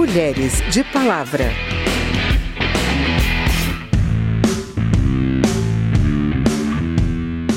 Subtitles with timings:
[0.00, 1.44] Mulheres de Palavra.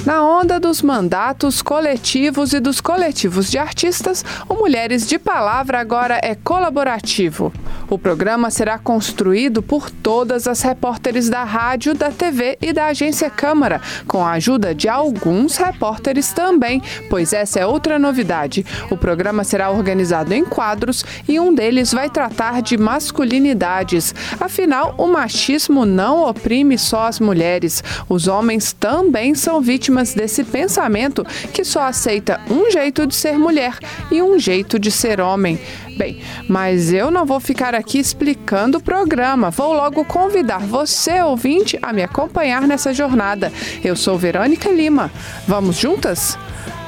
[0.06, 6.20] Na onda dos mandatos coletivos e dos coletivos de artistas, o Mulheres de Palavra agora
[6.22, 7.54] é colaborativo.
[7.90, 13.30] O programa será construído por todas as repórteres da rádio, da TV e da agência
[13.30, 18.66] Câmara, com a ajuda de alguns repórteres também, pois essa é outra novidade.
[18.90, 24.14] O programa será organizado em quadros e um deles vai tratar de masculinidades.
[24.40, 27.84] Afinal, o machismo não oprime só as mulheres.
[28.10, 33.78] Os homens também são vítimas desse pensamento que só aceita um jeito de ser mulher
[34.12, 35.60] e um jeito de ser homem.
[35.98, 39.52] Bem, mas eu não vou ficar aqui explicando o programa.
[39.52, 43.52] Vou logo convidar você, ouvinte, a me acompanhar nessa jornada.
[43.84, 45.12] Eu sou Verônica Lima.
[45.48, 46.38] Vamos juntas?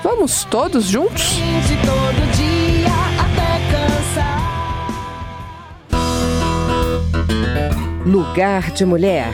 [0.04, 1.40] Vamos todos juntos?
[8.06, 9.32] Lugar de Mulher.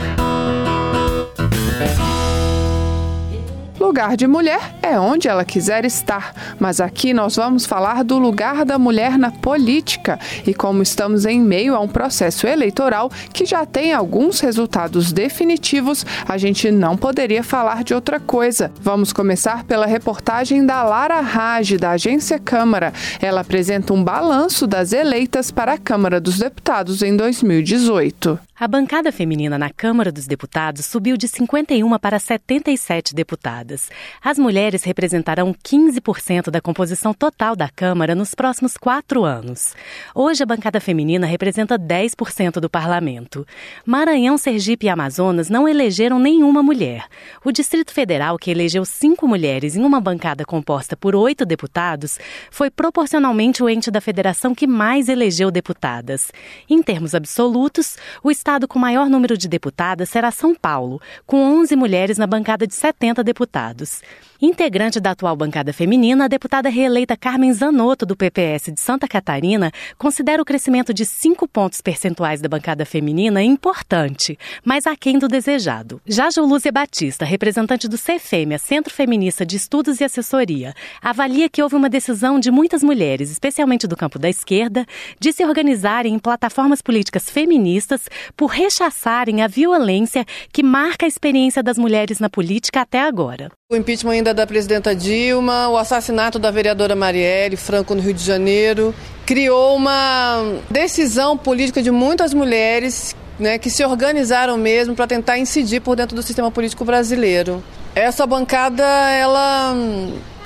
[3.82, 8.64] Lugar de mulher é onde ela quiser estar, mas aqui nós vamos falar do lugar
[8.64, 13.66] da mulher na política e como estamos em meio a um processo eleitoral que já
[13.66, 18.70] tem alguns resultados definitivos, a gente não poderia falar de outra coisa.
[18.80, 22.92] Vamos começar pela reportagem da Lara Rage, da agência Câmara.
[23.20, 28.38] Ela apresenta um balanço das eleitas para a Câmara dos Deputados em 2018.
[28.62, 33.90] A bancada feminina na Câmara dos Deputados subiu de 51 para 77 deputadas.
[34.22, 39.74] As mulheres representarão 15% da composição total da Câmara nos próximos quatro anos.
[40.14, 43.44] Hoje, a bancada feminina representa 10% do parlamento.
[43.84, 47.06] Maranhão, Sergipe e Amazonas não elegeram nenhuma mulher.
[47.44, 52.16] O Distrito Federal, que elegeu cinco mulheres em uma bancada composta por oito deputados,
[52.48, 56.30] foi proporcionalmente o ente da federação que mais elegeu deputadas.
[56.70, 61.38] Em termos absolutos, o Estado estado com maior número de deputadas será São Paulo, com
[61.60, 64.02] 11 mulheres na bancada de 70 deputados.
[64.44, 69.70] Integrante da atual bancada feminina, a deputada reeleita Carmen Zanotto, do PPS de Santa Catarina,
[69.96, 76.02] considera o crescimento de 5 pontos percentuais da bancada feminina importante, mas aquém do desejado.
[76.04, 81.76] Já Jolúzia Batista, representante do CFEMEA, Centro Feminista de Estudos e Assessoria, avalia que houve
[81.76, 84.84] uma decisão de muitas mulheres, especialmente do campo da esquerda,
[85.20, 91.62] de se organizarem em plataformas políticas feministas por rechaçarem a violência que marca a experiência
[91.62, 93.52] das mulheres na política até agora.
[93.70, 98.22] O impeachment ainda da presidenta Dilma, o assassinato da vereadora Marielle Franco no Rio de
[98.22, 98.94] Janeiro,
[99.26, 105.80] criou uma decisão política de muitas mulheres né, que se organizaram mesmo para tentar incidir
[105.80, 107.62] por dentro do sistema político brasileiro.
[107.94, 109.74] Essa bancada, ela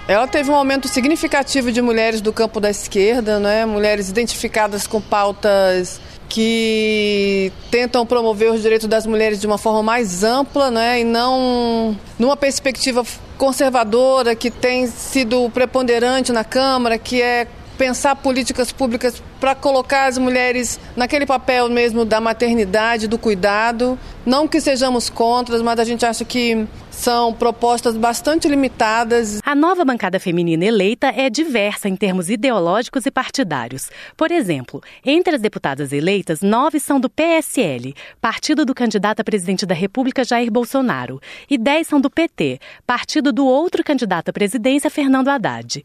[0.09, 3.67] ela teve um aumento significativo de mulheres do campo da esquerda, né?
[3.67, 10.25] mulheres identificadas com pautas que tentam promover os direitos das mulheres de uma forma mais
[10.25, 13.05] ampla, né, e não numa perspectiva
[13.37, 20.19] conservadora que tem sido preponderante na Câmara, que é pensar políticas públicas para colocar as
[20.19, 23.99] mulheres naquele papel mesmo da maternidade, do cuidado.
[24.25, 29.41] Não que sejamos contra, mas a gente acha que são propostas bastante limitadas.
[29.45, 33.91] A nova bancada feminina eleita é diversa em termos ideológicos e partidários.
[34.17, 39.67] Por exemplo, entre as deputadas eleitas, nove são do PSL, partido do candidato a presidente
[39.67, 41.21] da República Jair Bolsonaro,
[41.51, 45.85] e dez são do PT, partido do outro candidato à presidência Fernando Haddad.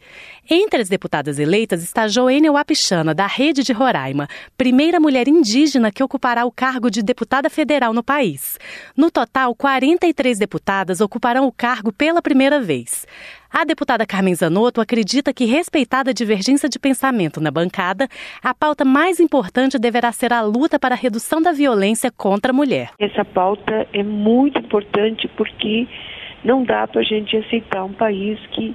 [0.49, 6.03] Entre as deputadas eleitas está Joênia Wapichana, da Rede de Roraima, primeira mulher indígena que
[6.03, 8.57] ocupará o cargo de deputada federal no país.
[8.95, 13.05] No total, 43 deputadas ocuparão o cargo pela primeira vez.
[13.51, 18.07] A deputada Carmen Zanotto acredita que, respeitada a divergência de pensamento na bancada,
[18.41, 22.55] a pauta mais importante deverá ser a luta para a redução da violência contra a
[22.55, 22.91] mulher.
[22.97, 25.85] Essa pauta é muito importante porque
[26.45, 28.73] não dá para a gente aceitar um país que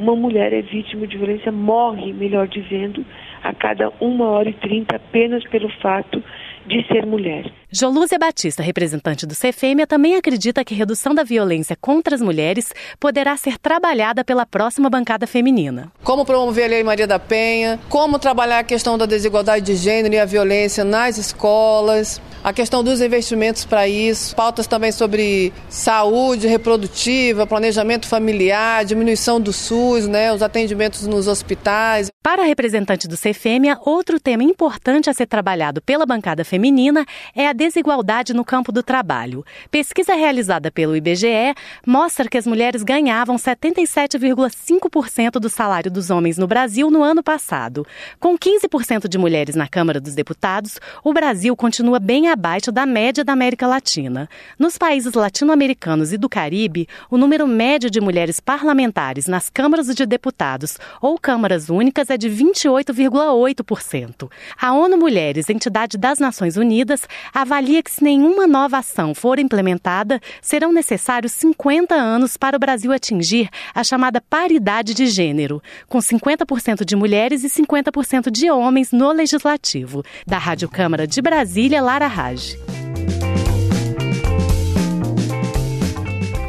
[0.00, 3.04] uma mulher é vítima de violência, morre, melhor dizendo,
[3.42, 6.22] a cada uma hora e trinta apenas pelo fato
[6.66, 7.44] de ser mulher.
[7.70, 13.36] Jolúzia Batista, representante do CFEMEA, também acredita que redução da violência contra as mulheres poderá
[13.36, 15.92] ser trabalhada pela próxima bancada feminina.
[16.02, 20.14] Como promover a Lei Maria da Penha, como trabalhar a questão da desigualdade de gênero
[20.14, 26.46] e a violência nas escolas, a questão dos investimentos para isso, pautas também sobre saúde
[26.46, 32.08] reprodutiva, planejamento familiar, diminuição do SUS, né, os atendimentos nos hospitais.
[32.22, 37.04] Para a representante do CFEMIA, outro tema importante a ser trabalhado pela bancada feminina
[37.34, 39.44] é a desigualdade no campo do trabalho.
[39.68, 46.46] Pesquisa realizada pelo IBGE mostra que as mulheres ganhavam 77,5% do salário dos homens no
[46.46, 47.84] Brasil no ano passado.
[48.20, 53.24] Com 15% de mulheres na Câmara dos Deputados, o Brasil continua bem abaixo da média
[53.24, 54.28] da América Latina.
[54.56, 60.06] Nos países latino-americanos e do Caribe, o número médio de mulheres parlamentares nas câmaras de
[60.06, 64.30] deputados ou câmaras únicas é de 28,8%.
[64.60, 67.02] A ONU Mulheres, entidade das Nações Unidas,
[67.48, 72.92] avalia que se nenhuma nova ação for implementada, serão necessários 50 anos para o Brasil
[72.92, 79.10] atingir a chamada paridade de gênero, com 50% de mulheres e 50% de homens no
[79.12, 80.04] legislativo.
[80.26, 82.77] Da Rádio Câmara de Brasília, Lara Raj.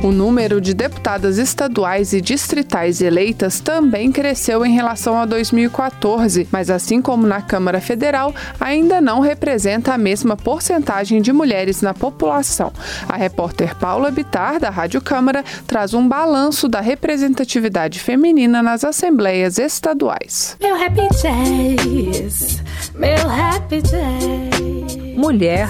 [0.02, 6.70] O número de deputadas estaduais e distritais eleitas também cresceu em relação a 2014, mas
[6.70, 12.72] assim como na Câmara Federal, ainda não representa a mesma porcentagem de mulheres na população.
[13.10, 19.60] A repórter Paula Bitar, da Rádio Câmara, traz um balanço da representatividade feminina nas assembleias
[19.60, 20.56] estaduais.
[20.62, 22.64] Meu happy days,
[22.96, 25.18] meu happy days.
[25.18, 25.70] Mulher,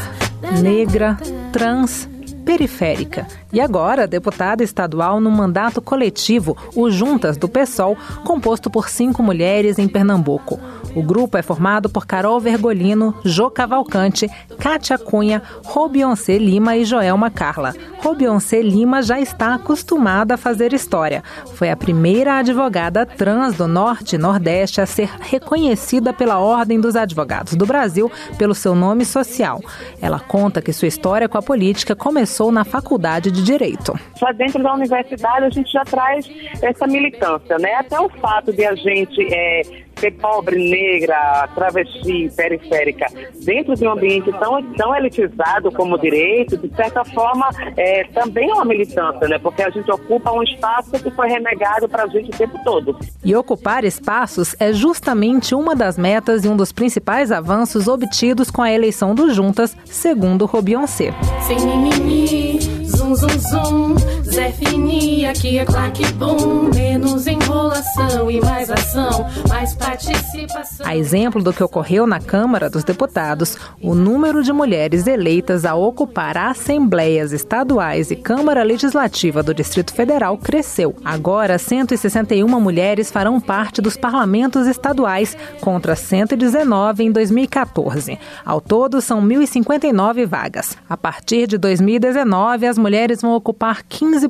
[0.62, 1.18] negra,
[1.52, 2.08] trans,
[2.40, 9.22] periférica e agora deputada estadual no mandato coletivo, o Juntas do PSOL, composto por cinco
[9.22, 10.60] mulheres em Pernambuco.
[10.96, 17.32] O grupo é formado por Carol Vergolino, Jô Cavalcante, Kátia Cunha, Robionce Lima e Joelma
[17.32, 17.74] Carla.
[17.98, 21.24] Robionce Lima já está acostumada a fazer história.
[21.56, 26.96] Foi a primeira advogada trans do Norte e Nordeste a ser reconhecida pela Ordem dos
[26.96, 29.60] Advogados do Brasil pelo seu nome social.
[30.00, 33.94] Ela conta que sua história com a política começou na Faculdade de de direito.
[34.20, 36.30] Já dentro da universidade a gente já traz
[36.62, 37.74] essa militância, né?
[37.76, 39.62] Até o fato de a gente é,
[40.00, 43.08] ser pobre, negra, travesti, periférica,
[43.44, 48.50] dentro de um ambiente tão, tão elitizado como o direito, de certa forma, é, também
[48.50, 49.38] é uma militância, né?
[49.40, 52.98] Porque a gente ocupa um espaço que foi renegado para a gente o tempo todo.
[53.24, 58.62] E ocupar espaços é justamente uma das metas e um dos principais avanços obtidos com
[58.62, 61.14] a eleição do Juntas, segundo Robionce.
[61.42, 64.19] Sem mimimi zum, zum, zum.
[64.54, 66.70] Fini, aqui é claque bom.
[66.74, 70.86] Menos enrolação e mais ação, mais participação.
[70.86, 75.76] A exemplo do que ocorreu na Câmara dos Deputados, o número de mulheres eleitas a
[75.76, 80.96] ocupar assembleias estaduais e Câmara Legislativa do Distrito Federal cresceu.
[81.04, 88.18] Agora, 161 mulheres farão parte dos parlamentos estaduais, contra 119 em 2014.
[88.46, 90.78] Ao todo, são 1.059 vagas.
[90.90, 94.29] A partir de 2019, as mulheres vão ocupar 15%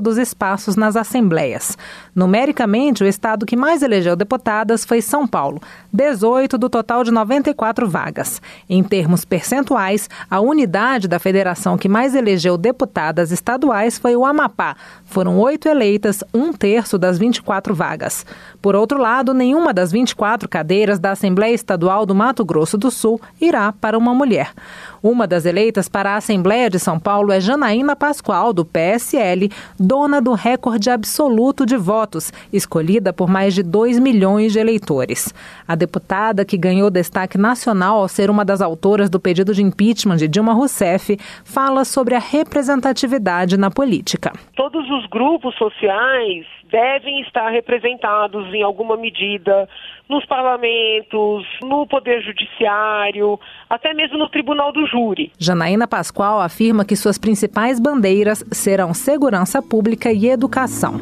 [0.00, 1.76] dos espaços nas assembleias.
[2.14, 5.60] Numericamente, o estado que mais elegeu deputadas foi São Paulo,
[5.92, 8.40] 18 do total de 94 vagas.
[8.68, 14.76] Em termos percentuais, a unidade da federação que mais elegeu deputadas estaduais foi o Amapá.
[15.04, 18.26] Foram oito eleitas, um terço das 24 vagas.
[18.60, 23.20] Por outro lado, nenhuma das 24 cadeiras da Assembleia Estadual do Mato Grosso do Sul
[23.40, 24.52] irá para uma mulher.
[25.02, 29.48] Uma das eleitas para a Assembleia de São Paulo é Janaína Pascoal, do PSL,
[29.78, 35.32] dona do recorde absoluto de votos, escolhida por mais de 2 milhões de eleitores.
[35.66, 40.16] A deputada, que ganhou destaque nacional ao ser uma das autoras do pedido de impeachment
[40.16, 44.34] de Dilma Rousseff, fala sobre a representatividade na política.
[44.54, 49.66] Todos os grupos sociais devem estar representados em alguma medida
[50.10, 55.32] nos parlamentos, no Poder Judiciário, até mesmo no Tribunal do Júri.
[55.38, 60.98] Janaína Pascoal afirma que suas principais bandeiras serão segurança pública e educação.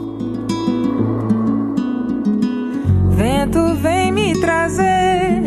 [3.11, 5.41] Vento vem me trazer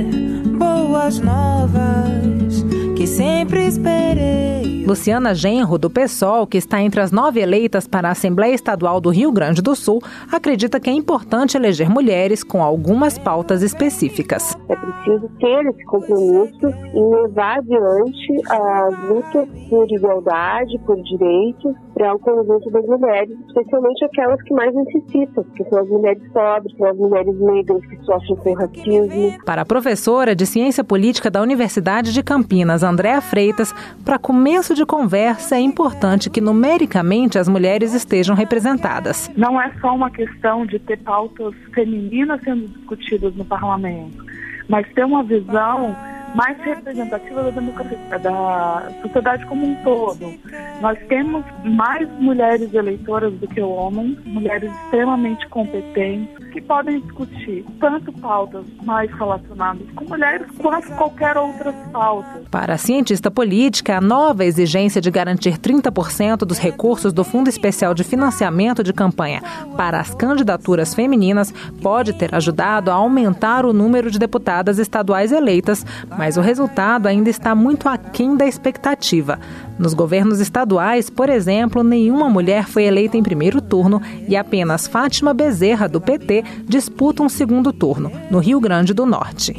[0.57, 2.80] boas novas
[3.11, 4.85] sempre esperei.
[4.85, 9.09] Luciana Genro, do PSOL, que está entre as nove eleitas para a Assembleia Estadual do
[9.09, 10.01] Rio Grande do Sul,
[10.31, 14.57] acredita que é importante eleger mulheres com algumas pautas específicas.
[14.69, 22.15] É preciso ter esse compromisso em levar adiante a luta por igualdade, por direitos, para
[22.15, 26.87] o conjunto das mulheres, especialmente aquelas que mais necessitam, que são as mulheres pobres, são
[26.87, 29.37] as mulheres negras que sofrem com racismo.
[29.45, 33.71] Para a professora de Ciência Política da Universidade de Campinas, Andréa Freitas,
[34.03, 39.29] para começo de conversa, é importante que numericamente as mulheres estejam representadas.
[39.37, 44.25] Não é só uma questão de ter pautas femininas sendo discutidas no parlamento,
[44.67, 45.95] mas ter uma visão
[46.35, 50.33] mais representativa da democracia, da sociedade como um todo.
[50.81, 58.11] Nós temos mais mulheres eleitoras do que homens, mulheres extremamente competentes, que podem discutir tanto
[58.13, 62.41] pautas mais relacionadas com mulheres quanto qualquer outra pauta.
[62.51, 67.93] Para a cientista política, a nova exigência de garantir 30% dos recursos do Fundo Especial
[67.93, 69.41] de Financiamento de Campanha
[69.77, 75.85] para as candidaturas femininas pode ter ajudado a aumentar o número de deputadas estaduais eleitas,
[76.21, 79.39] mas o resultado ainda está muito aquém da expectativa.
[79.79, 85.33] Nos governos estaduais, por exemplo, nenhuma mulher foi eleita em primeiro turno e apenas Fátima
[85.33, 89.51] Bezerra, do PT, disputa um segundo turno, no Rio Grande do Norte.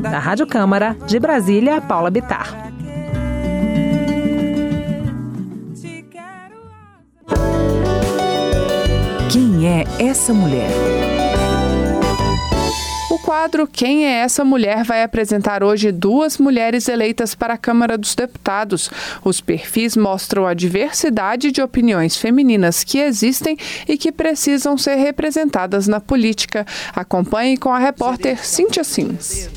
[0.00, 2.70] Da Rádio Câmara, de Brasília, Paula Bitar.
[9.28, 10.99] Quem é essa mulher?
[13.22, 18.14] Quadro Quem é essa mulher vai apresentar hoje duas mulheres eleitas para a Câmara dos
[18.14, 18.90] Deputados.
[19.24, 25.86] Os perfis mostram a diversidade de opiniões femininas que existem e que precisam ser representadas
[25.86, 26.66] na política.
[26.94, 29.48] Acompanhe com a repórter Cíntia Sims.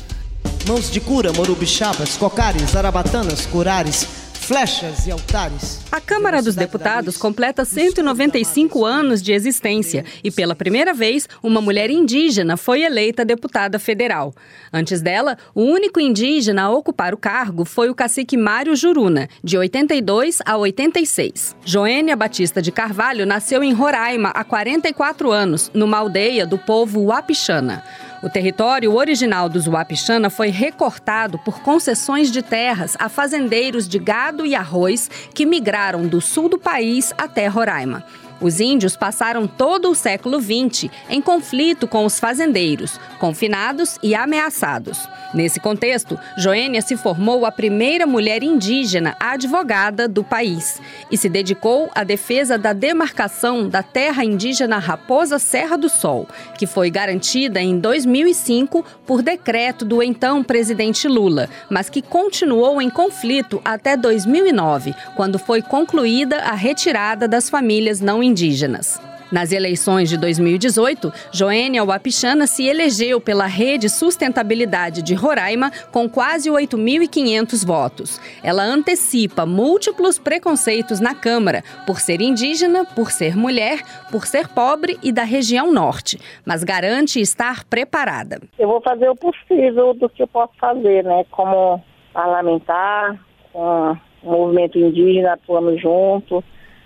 [0.66, 5.80] Mãos de cura, morubixabas, cocares, arabatanas, curares flechas e altares.
[5.90, 11.90] A Câmara dos Deputados completa 195 anos de existência e, pela primeira vez, uma mulher
[11.90, 14.34] indígena foi eleita deputada federal.
[14.70, 19.56] Antes dela, o único indígena a ocupar o cargo foi o cacique Mário Juruna, de
[19.56, 21.56] 82 a 86.
[21.64, 27.82] Joênia Batista de Carvalho nasceu em Roraima há 44 anos, numa aldeia do povo Wapixana.
[28.24, 34.46] O território original dos Wapixana foi recortado por concessões de terras a fazendeiros de gado
[34.46, 38.02] e arroz que migraram do sul do país até Roraima.
[38.40, 44.98] Os índios passaram todo o século XX em conflito com os fazendeiros, confinados e ameaçados.
[45.34, 51.90] Nesse contexto, Joênia se formou a primeira mulher indígena advogada do país e se dedicou
[51.92, 57.80] à defesa da demarcação da terra indígena Raposa Serra do Sol, que foi garantida em
[57.80, 65.36] 2005 por decreto do então presidente Lula, mas que continuou em conflito até 2009, quando
[65.38, 69.00] foi concluída a retirada das famílias não indígenas.
[69.32, 76.48] Nas eleições de 2018, Joênia Wapichana se elegeu pela Rede Sustentabilidade de Roraima com quase
[76.48, 78.20] 8.500 votos.
[78.44, 83.80] Ela antecipa múltiplos preconceitos na Câmara, por ser indígena, por ser mulher,
[84.12, 86.16] por ser pobre e da região norte,
[86.46, 88.40] mas garante estar preparada.
[88.56, 91.24] Eu vou fazer o possível do que eu posso fazer, né?
[91.32, 93.18] Como parlamentar,
[93.52, 96.44] com o movimento indígena atuando junto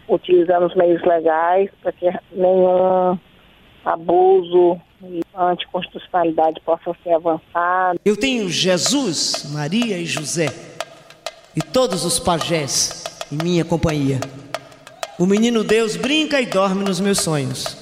[0.09, 3.19] utilizando os meios legais para que nenhum
[3.85, 8.01] abuso e anticonstitucionalidade possa ser avançado.
[8.05, 10.49] Eu tenho Jesus, Maria e José
[11.55, 14.21] e todos os pajés em minha companhia.
[15.19, 17.77] O menino Deus brinca e dorme nos meus sonhos.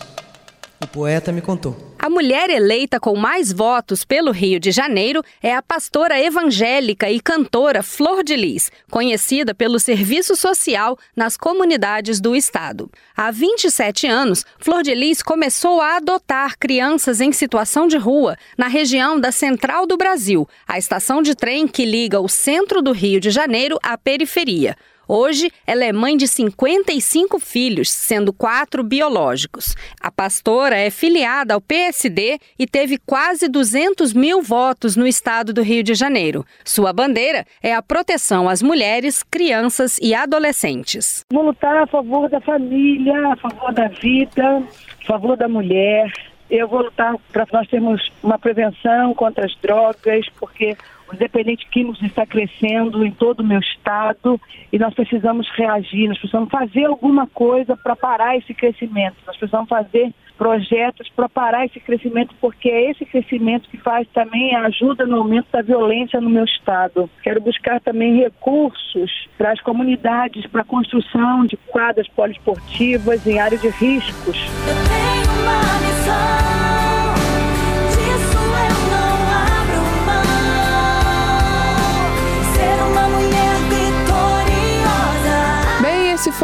[0.83, 1.86] O poeta me contou.
[2.06, 7.18] A mulher eleita com mais votos pelo Rio de Janeiro é a pastora evangélica e
[7.18, 12.88] cantora Flor de Lis, conhecida pelo serviço social nas comunidades do estado.
[13.16, 18.68] Há 27 anos, Flor de Lis começou a adotar crianças em situação de rua na
[18.68, 23.18] região da Central do Brasil, a estação de trem que liga o centro do Rio
[23.18, 24.76] de Janeiro à periferia.
[25.08, 29.76] Hoje, ela é mãe de 55 filhos, sendo quatro biológicos.
[30.00, 35.62] A pastora é filiada ao PSD e teve quase 200 mil votos no estado do
[35.62, 36.44] Rio de Janeiro.
[36.64, 41.25] Sua bandeira é a proteção às mulheres, crianças e adolescentes.
[41.32, 44.62] Vou lutar a favor da família, a favor da vida,
[45.02, 46.12] a favor da mulher.
[46.50, 50.76] Eu vou lutar para nós termos uma prevenção contra as drogas, porque
[51.10, 54.40] os dependentes químicos está crescendo em todo o meu estado
[54.72, 59.16] e nós precisamos reagir, nós precisamos fazer alguma coisa para parar esse crescimento.
[59.26, 64.54] Nós precisamos fazer projetos para parar esse crescimento, porque é esse crescimento que faz também
[64.54, 67.08] ajuda no aumento da violência no meu estado.
[67.22, 73.58] Quero buscar também recursos para as comunidades, para a construção de quadras poliesportivas em área
[73.58, 74.36] de riscos.
[74.66, 76.55] Eu tenho uma missão.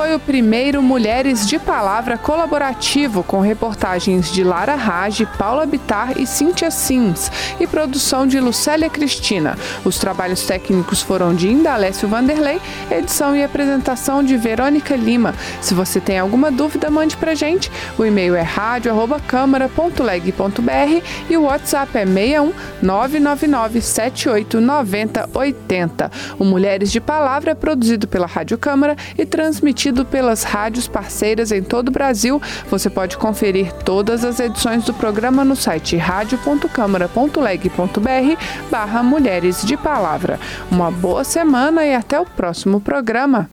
[0.02, 6.26] Foi o primeiro Mulheres de Palavra colaborativo com reportagens de Lara Rage, Paula Bitar e
[6.26, 7.30] Cíntia Sims
[7.60, 9.56] e produção de Lucélia Cristina.
[9.84, 15.36] Os trabalhos técnicos foram de Indalécio Vanderlei, edição e apresentação de Verônica Lima.
[15.60, 17.70] Se você tem alguma dúvida, mande pra gente.
[17.96, 26.10] O e-mail é rádio@câmara.leg.br e o WhatsApp é 61 999 78 90 80.
[26.38, 31.62] O Mulheres de Palavra é produzido pela Rádio Câmara e transmitido pelas rádios parceiras em
[31.62, 32.42] todo o Brasil.
[32.68, 40.38] Você pode conferir todas as edições do programa no site radio.câmara.leg.br barra Mulheres de Palavra.
[40.70, 43.48] Uma boa semana e até o próximo programa.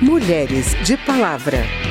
[0.00, 1.83] Mulheres de Palavra.